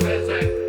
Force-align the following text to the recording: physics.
physics. 0.00 0.63